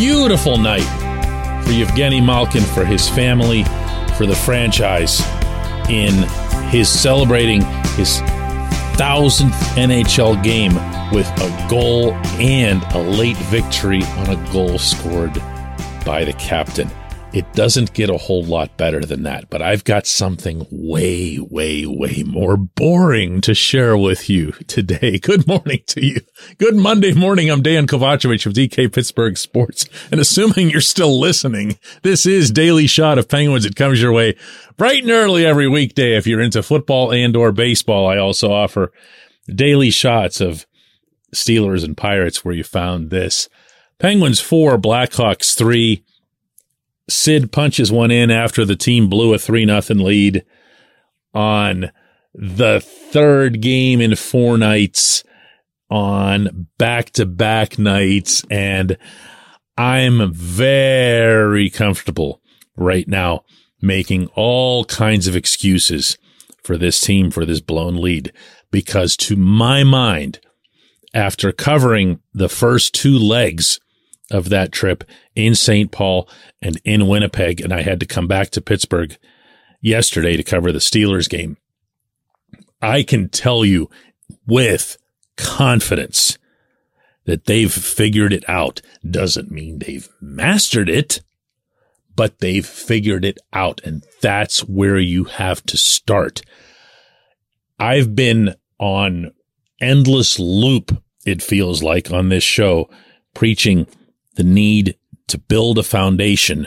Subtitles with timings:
[0.00, 0.80] beautiful night
[1.62, 3.64] for Evgeni Malkin, for his family,
[4.16, 5.20] for the franchise
[5.90, 6.14] in
[6.70, 7.60] his celebrating
[7.96, 8.20] his
[8.96, 10.72] thousandth NHL game
[11.12, 15.34] with a goal and a late victory on a goal scored
[16.06, 16.90] by the captain.
[17.32, 21.86] It doesn't get a whole lot better than that, but I've got something way, way,
[21.86, 25.16] way more boring to share with you today.
[25.22, 26.22] Good morning to you.
[26.58, 27.48] Good Monday morning.
[27.48, 29.88] I'm Dejan Kovacevic of DK Pittsburgh Sports.
[30.10, 33.64] And assuming you're still listening, this is Daily Shot of Penguins.
[33.64, 34.36] It comes your way
[34.76, 36.16] bright and early every weekday.
[36.16, 38.92] If you're into football and or baseball, I also offer
[39.46, 40.66] daily shots of
[41.32, 43.48] Steelers and Pirates where you found this.
[44.00, 46.04] Penguins four, Blackhawks three.
[47.10, 50.44] Sid punches one in after the team blew a 3 nothing lead
[51.34, 51.90] on
[52.34, 55.24] the third game in four nights
[55.90, 58.44] on back to back nights.
[58.50, 58.96] And
[59.76, 62.40] I'm very comfortable
[62.76, 63.44] right now
[63.82, 66.18] making all kinds of excuses
[66.62, 68.32] for this team for this blown lead
[68.70, 70.40] because to my mind,
[71.12, 73.80] after covering the first two legs
[74.30, 75.90] of that trip in St.
[75.90, 76.28] Paul
[76.62, 77.60] and in Winnipeg.
[77.60, 79.16] And I had to come back to Pittsburgh
[79.80, 81.56] yesterday to cover the Steelers game.
[82.82, 83.90] I can tell you
[84.46, 84.96] with
[85.36, 86.38] confidence
[87.24, 88.80] that they've figured it out.
[89.08, 91.20] Doesn't mean they've mastered it,
[92.16, 93.80] but they've figured it out.
[93.84, 96.42] And that's where you have to start.
[97.78, 99.32] I've been on
[99.80, 102.90] endless loop, it feels like, on this show,
[103.34, 103.86] preaching
[104.40, 104.96] the need
[105.28, 106.66] to build a foundation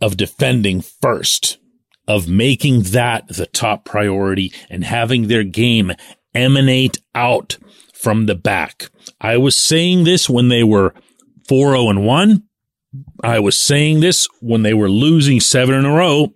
[0.00, 1.58] of defending first,
[2.06, 5.90] of making that the top priority and having their game
[6.36, 7.58] emanate out
[7.92, 8.90] from the back.
[9.20, 10.94] I was saying this when they were
[11.48, 12.44] 4-0 and 1.
[13.24, 16.32] I was saying this when they were losing seven in a row.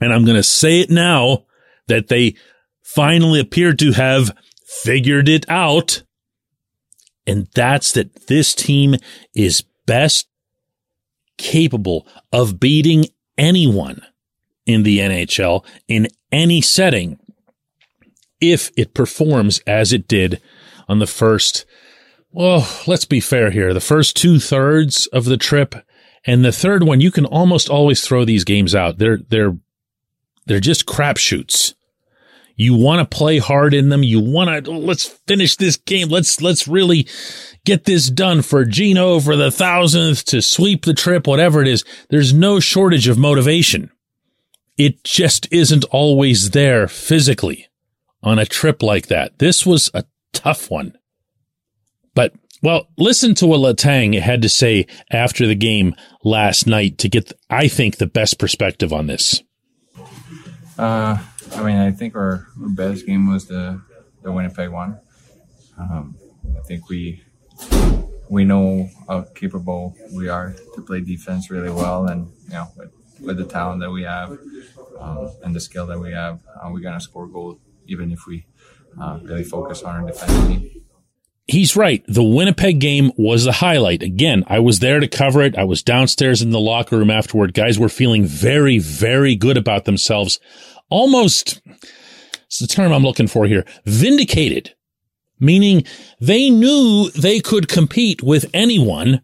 [0.00, 1.46] And I'm going to say it now
[1.88, 2.36] that they
[2.84, 4.32] finally appear to have
[4.64, 6.03] figured it out.
[7.26, 8.96] And that's that this team
[9.34, 10.28] is best
[11.36, 14.02] capable of beating anyone
[14.66, 17.18] in the NHL in any setting
[18.40, 20.40] if it performs as it did
[20.88, 21.64] on the first,
[22.30, 25.74] well, let's be fair here, the first two thirds of the trip
[26.26, 28.98] and the third one, you can almost always throw these games out.
[28.98, 29.56] They're, they're,
[30.46, 31.74] they're just crapshoots.
[32.56, 34.02] You want to play hard in them.
[34.02, 36.08] You want to, let's finish this game.
[36.08, 37.08] Let's, let's really
[37.64, 41.84] get this done for Gino for the thousandth to sweep the trip, whatever it is.
[42.10, 43.90] There's no shortage of motivation.
[44.76, 47.68] It just isn't always there physically
[48.22, 49.38] on a trip like that.
[49.38, 50.96] This was a tough one.
[52.14, 57.08] But, well, listen to what Letang had to say after the game last night to
[57.08, 59.42] get, I think, the best perspective on this.
[60.78, 61.18] Uh,
[61.56, 63.80] I mean, I think our, our best game was the,
[64.22, 64.98] the Winnipeg one.
[65.78, 66.16] Um,
[66.56, 67.22] I think we
[68.28, 72.90] we know how capable we are to play defense really well, and you know with,
[73.20, 74.38] with the talent that we have
[74.98, 78.46] um, and the skill that we have, uh, we're gonna score goals even if we
[79.00, 80.70] uh, really focus on our defense
[81.46, 82.02] He's right.
[82.08, 84.02] The Winnipeg game was the highlight.
[84.02, 85.58] Again, I was there to cover it.
[85.58, 87.52] I was downstairs in the locker room afterward.
[87.52, 90.40] Guys were feeling very, very good about themselves.
[90.90, 91.60] Almost,
[92.46, 94.74] it's the term I'm looking for here, vindicated
[95.40, 95.84] meaning
[96.20, 99.22] they knew they could compete with anyone.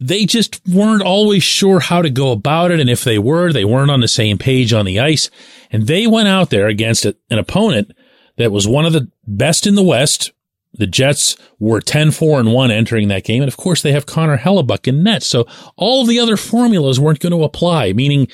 [0.00, 2.80] They just weren't always sure how to go about it.
[2.80, 5.30] And if they were, they weren't on the same page on the ice.
[5.70, 7.92] And they went out there against an opponent
[8.36, 10.32] that was one of the best in the West.
[10.76, 13.42] The Jets were 10-4 and 1 entering that game.
[13.42, 15.22] And of course, they have Connor Hellebuyck in net.
[15.22, 18.26] So all the other formulas weren't going to apply, meaning,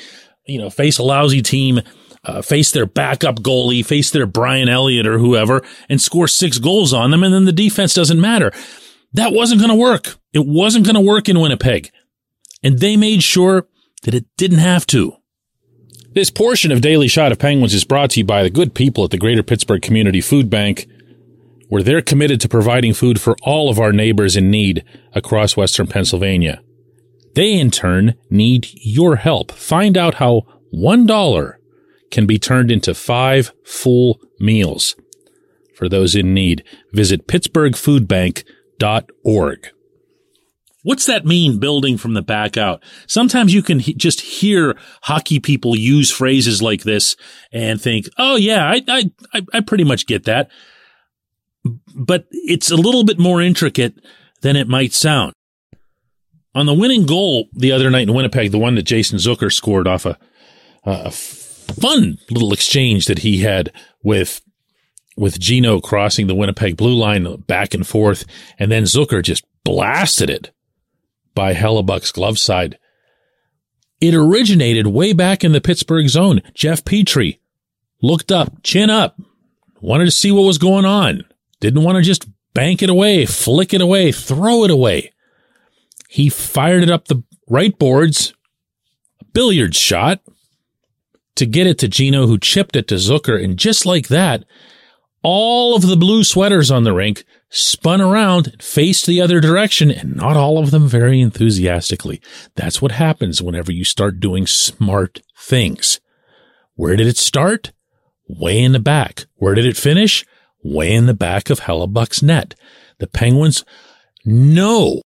[0.46, 1.80] you know, face a lousy team
[2.24, 6.92] uh, face their backup goalie, face their Brian Elliott or whoever, and score six goals
[6.92, 8.52] on them, and then the defense doesn't matter.
[9.12, 10.16] That wasn't going to work.
[10.32, 11.90] It wasn't going to work in Winnipeg.
[12.62, 13.66] And they made sure
[14.02, 15.14] that it didn't have to.
[16.12, 19.04] This portion of Daily Shot of Penguins is brought to you by the good people
[19.04, 20.86] at the Greater Pittsburgh Community Food Bank,
[21.68, 24.84] where they're committed to providing food for all of our neighbors in need
[25.14, 26.60] across Western Pennsylvania.
[27.36, 29.52] They, in turn, need your help.
[29.52, 30.42] Find out how
[30.74, 31.54] $1
[32.10, 34.94] can be turned into five full meals.
[35.74, 36.62] For those in need,
[36.92, 39.68] visit pittsburghfoodbank.org.
[40.82, 42.82] What's that mean, building from the back out?
[43.06, 47.16] Sometimes you can he- just hear hockey people use phrases like this
[47.52, 48.82] and think, oh, yeah, I,
[49.34, 50.50] I, I pretty much get that.
[51.94, 53.94] But it's a little bit more intricate
[54.40, 55.34] than it might sound.
[56.54, 59.86] on the winning goal the other night in Winnipeg, the one that Jason Zucker scored
[59.86, 60.16] off a,
[60.84, 61.10] a
[61.72, 63.72] fun little exchange that he had
[64.02, 64.40] with
[65.16, 68.24] with Gino crossing the Winnipeg blue line back and forth,
[68.58, 70.50] and then Zucker just blasted it
[71.34, 72.78] by Hellebuyck's glove side.
[74.00, 76.40] It originated way back in the Pittsburgh zone.
[76.54, 77.38] Jeff Petry
[78.00, 79.20] looked up, chin up,
[79.80, 81.24] wanted to see what was going on.
[81.60, 85.12] Didn't want to just bank it away, flick it away, throw it away.
[86.08, 88.32] He fired it up the right boards,
[89.20, 90.22] a billiard shot
[91.36, 93.42] to get it to Gino, who chipped it to Zucker.
[93.42, 94.44] And just like that,
[95.22, 100.16] all of the blue sweaters on the rink spun around, faced the other direction, and
[100.16, 102.20] not all of them very enthusiastically.
[102.54, 106.00] That's what happens whenever you start doing smart things.
[106.74, 107.72] Where did it start?
[108.28, 109.26] Way in the back.
[109.36, 110.24] Where did it finish?
[110.62, 112.54] Way in the back of Hellebuyck's net.
[112.98, 113.64] The Penguins
[114.24, 115.02] know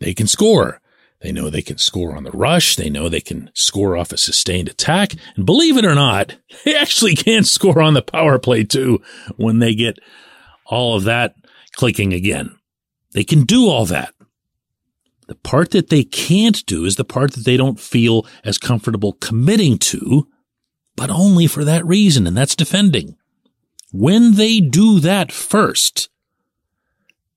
[0.00, 0.79] they can score.
[1.20, 2.76] They know they can score on the rush.
[2.76, 5.14] They know they can score off a sustained attack.
[5.36, 9.02] And believe it or not, they actually can score on the power play too
[9.36, 9.98] when they get
[10.66, 11.34] all of that
[11.72, 12.56] clicking again.
[13.12, 14.14] They can do all that.
[15.26, 19.12] The part that they can't do is the part that they don't feel as comfortable
[19.12, 20.26] committing to,
[20.96, 23.16] but only for that reason, and that's defending.
[23.92, 26.08] When they do that first,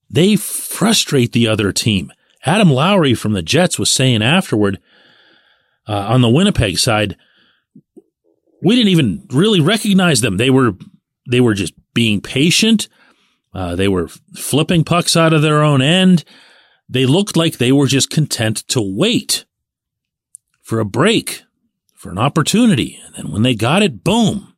[0.10, 2.12] they frustrate the other team.
[2.46, 4.80] Adam Lowry from the Jets was saying afterward
[5.88, 7.18] uh, on the Winnipeg side,
[8.62, 10.38] we didn't even really recognize them.
[10.38, 10.74] They were
[11.30, 12.88] they were just being patient.
[13.54, 16.24] Uh, they were flipping pucks out of their own end.
[16.90, 19.46] They looked like they were just content to wait
[20.62, 21.44] for a break,
[21.94, 23.00] for an opportunity.
[23.06, 24.54] And then when they got it, boom.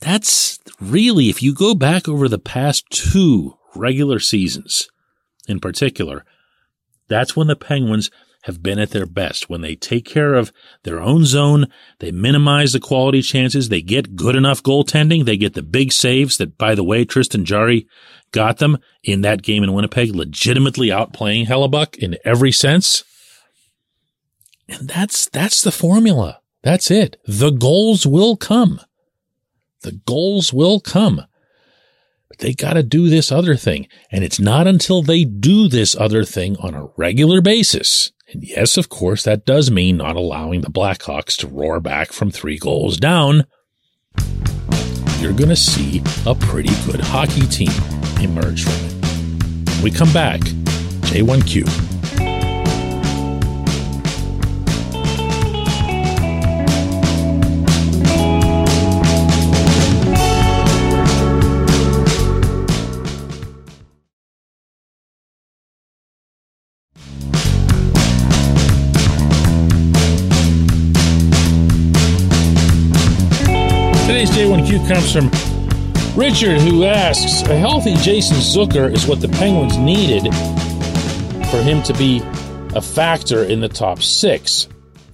[0.00, 4.88] That's really, if you go back over the past two regular seasons,
[5.46, 6.24] in particular,
[7.08, 8.10] that's when the Penguins
[8.46, 9.50] have been at their best.
[9.50, 10.52] When they take care of
[10.84, 11.66] their own zone,
[11.98, 16.36] they minimize the quality chances, they get good enough goaltending, they get the big saves
[16.38, 17.88] that, by the way, Tristan Jarry
[18.30, 23.02] got them in that game in Winnipeg, legitimately outplaying Hellebuyck in every sense.
[24.68, 26.40] And that's, that's the formula.
[26.62, 27.16] That's it.
[27.26, 28.80] The goals will come.
[29.82, 31.24] The goals will come.
[32.38, 33.88] They got to do this other thing.
[34.10, 38.12] And it's not until they do this other thing on a regular basis.
[38.32, 42.30] And yes, of course, that does mean not allowing the Blackhawks to roar back from
[42.30, 43.46] three goals down.
[45.20, 47.72] You're going to see a pretty good hockey team
[48.20, 49.70] emerge from it.
[49.74, 51.95] When we come back, J1Q.
[74.30, 75.30] J1Q comes from
[76.18, 80.24] Richard, who asks A healthy Jason Zucker is what the Penguins needed
[81.50, 82.22] for him to be
[82.74, 84.68] a factor in the top six.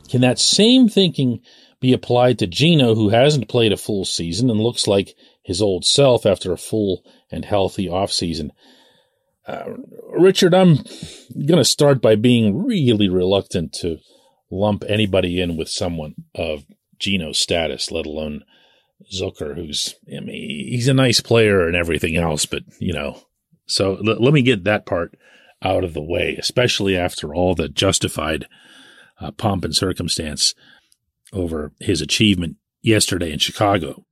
[0.08, 1.40] Can that same thinking
[1.80, 5.84] be applied to Gino, who hasn't played a full season and looks like his old
[5.84, 8.50] self after a full and healthy offseason?
[9.46, 9.64] Uh,
[10.16, 10.76] Richard, I'm
[11.34, 13.98] going to start by being really reluctant to
[14.50, 16.64] lump anybody in with someone of
[16.98, 18.44] Gino's status, let alone
[19.10, 23.22] Zucker, who's, I mean, he's a nice player and everything else, but, you know,
[23.66, 25.16] so l- let me get that part
[25.62, 28.46] out of the way, especially after all the justified
[29.20, 30.54] uh, pomp and circumstance
[31.32, 34.04] over his achievement yesterday in Chicago.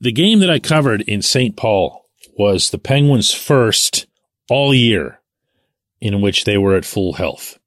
[0.00, 1.56] The game that I covered in St.
[1.56, 4.06] Paul was the Penguins' first
[4.48, 5.20] all year
[6.00, 7.58] in which they were at full health.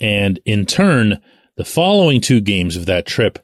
[0.00, 1.20] And in turn,
[1.56, 3.38] the following two games of that trip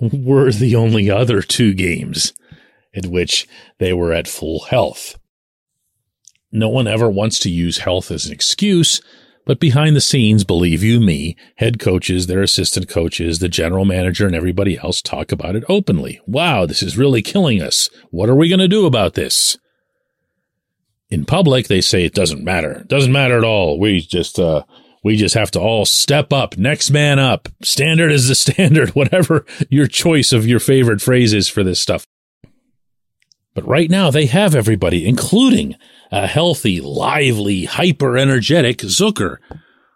[0.12, 2.32] were the only other two games
[2.92, 3.46] in which
[3.78, 5.18] they were at full health.
[6.52, 9.00] No one ever wants to use health as an excuse,
[9.46, 14.26] but behind the scenes, believe you me, head coaches, their assistant coaches, the general manager,
[14.26, 16.20] and everybody else talk about it openly.
[16.26, 17.88] Wow, this is really killing us.
[18.10, 19.58] What are we going to do about this?
[21.08, 22.72] In public, they say it doesn't matter.
[22.72, 23.78] It doesn't matter at all.
[23.78, 24.64] We just, uh,
[25.02, 27.48] we just have to all step up, next man up.
[27.62, 32.06] Standard is the standard, whatever your choice of your favorite phrase is for this stuff.
[33.54, 35.74] But right now they have everybody, including
[36.12, 39.38] a healthy, lively, hyper energetic Zucker,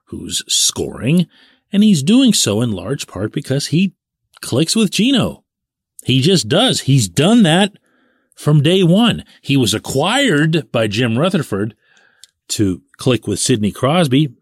[0.07, 1.27] who's scoring,
[1.73, 3.95] and he's doing so in large part because he
[4.41, 5.45] clicks with Gino.
[6.05, 6.83] He just does.
[6.83, 7.73] He's done that
[8.37, 9.25] from day one.
[9.41, 11.75] He was acquired by Jim Rutherford
[12.49, 14.35] to click with Sidney Crosby.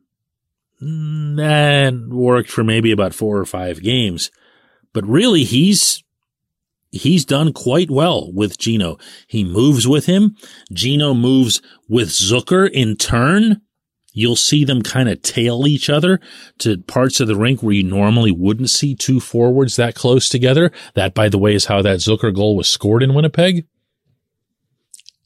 [0.83, 4.31] Mm, that worked for maybe about four or five games.
[4.93, 6.03] But really, he's
[6.91, 8.99] he's done quite well with Gino.
[9.27, 10.37] He moves with him.
[10.73, 13.61] Gino moves with Zucker in turn.
[14.15, 16.21] You'll see them kind of tail each other
[16.59, 20.71] to parts of the rink where you normally wouldn't see two forwards that close together.
[20.95, 23.67] That, by the way, is how that Zucker goal was scored in Winnipeg.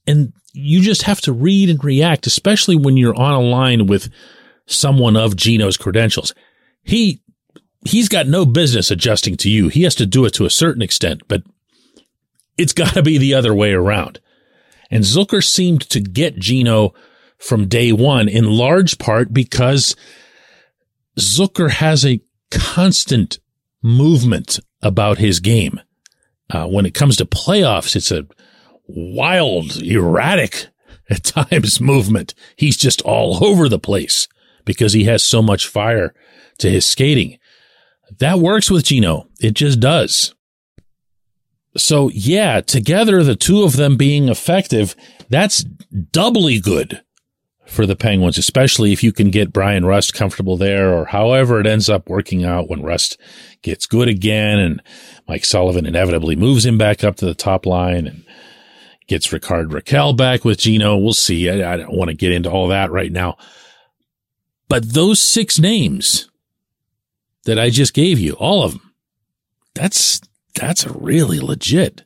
[0.07, 4.09] And you just have to read and react, especially when you're on a line with
[4.67, 6.35] someone of Gino's credentials.
[6.83, 7.23] He,
[7.85, 9.69] he's got no business adjusting to you.
[9.69, 11.43] He has to do it to a certain extent, but
[12.59, 14.21] it's got to be the other way around.
[14.91, 16.95] And Zucker seemed to get Gino
[17.39, 19.97] from day one in large part because
[21.19, 22.21] Zucker has a
[22.51, 23.39] constant
[23.83, 25.81] movement about his game.
[26.51, 28.27] Uh, when it comes to playoffs, it's a
[28.87, 30.69] wild, erratic
[31.11, 32.35] at times movement.
[32.57, 34.29] He's just all over the place
[34.67, 36.13] because he has so much fire
[36.59, 37.39] to his skating.
[38.19, 39.29] That works with Gino.
[39.41, 40.35] It just does.
[41.77, 44.95] So yeah, together, the two of them being effective,
[45.31, 47.03] that's doubly good
[47.67, 51.67] for the Penguins, especially if you can get Bryan Rust comfortable there or however it
[51.67, 53.21] ends up working out when Rust
[53.63, 54.83] gets good again and
[55.29, 58.25] Mike Sullivan inevitably moves him back up to the top line and
[59.09, 60.97] gets Rickard Rakell back with Gino.
[60.97, 61.51] We'll see.
[61.51, 63.37] I, I don't want to get into all that right now.
[64.69, 66.31] But those six names
[67.45, 68.93] that I just gave you, all of them,
[69.75, 70.21] that's,
[70.55, 72.05] that's a really legit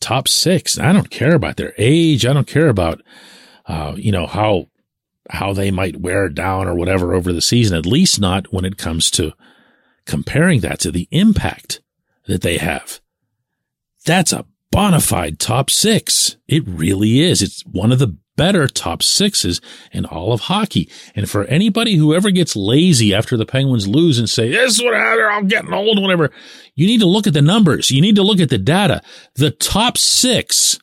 [0.00, 0.78] top six.
[0.78, 2.26] I don't care about their age.
[2.26, 3.00] I don't care about,
[3.66, 4.68] uh, you know, how,
[5.30, 8.76] how they might wear down or whatever over the season, at least not when it
[8.76, 9.32] comes to
[10.04, 11.80] comparing that to the impact
[12.26, 13.00] that they have.
[14.04, 16.36] That's a bona fide top six.
[16.48, 17.42] It really is.
[17.42, 19.60] It's one of the better top sixes
[19.92, 20.90] in all of hockey.
[21.14, 24.82] And for anybody who ever gets lazy after the Penguins lose and say, this is
[24.82, 26.32] what I'm getting old, whatever,
[26.74, 27.92] you need to look at the numbers.
[27.92, 29.00] You need to look at the data.
[29.36, 30.80] The top six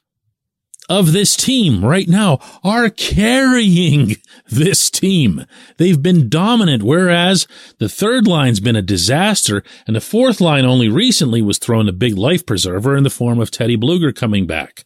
[0.89, 4.17] of this team right now are carrying
[4.49, 5.45] this team.
[5.77, 7.47] They've been dominant, whereas
[7.77, 11.93] the third line's been a disaster, and the fourth line only recently was thrown a
[11.93, 14.85] big life preserver in the form of Teddy Blueger coming back.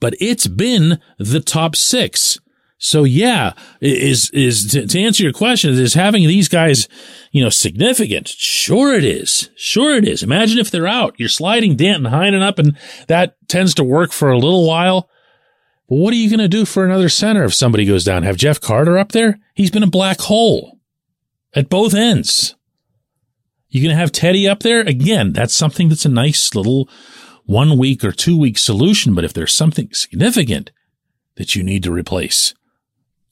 [0.00, 2.38] But it's been the top six.
[2.80, 6.88] So yeah, is, is to, to, answer your question, is having these guys,
[7.32, 8.28] you know, significant?
[8.28, 9.50] Sure it is.
[9.56, 10.22] Sure it is.
[10.22, 11.18] Imagine if they're out.
[11.18, 15.10] You're sliding Danton Heinen up and that tends to work for a little while.
[15.88, 18.22] But what are you going to do for another center if somebody goes down?
[18.22, 19.40] Have Jeff Carter up there?
[19.54, 20.78] He's been a black hole
[21.54, 22.54] at both ends.
[23.70, 24.80] You're going to have Teddy up there?
[24.80, 26.88] Again, that's something that's a nice little
[27.44, 29.14] one week or two week solution.
[29.14, 30.70] But if there's something significant
[31.36, 32.54] that you need to replace,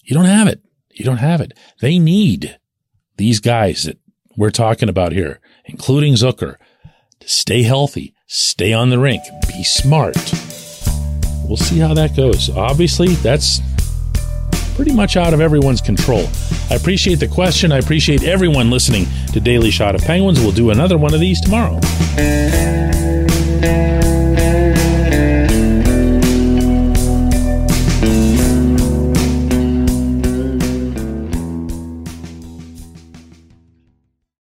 [0.06, 0.62] you don't have it.
[0.92, 1.52] You don't have it.
[1.80, 2.58] They need
[3.16, 3.98] these guys that
[4.36, 6.56] we're talking about here, including Zucker,
[7.20, 10.16] to stay healthy, stay on the rink, be smart.
[11.44, 12.50] We'll see how that goes.
[12.50, 13.60] Obviously, that's
[14.76, 16.26] pretty much out of everyone's control.
[16.70, 17.72] I appreciate the question.
[17.72, 20.38] I appreciate everyone listening to Daily Shot of Penguins.
[20.38, 21.80] We'll do another one of these tomorrow.